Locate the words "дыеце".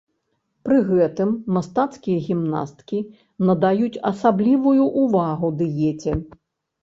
5.61-6.11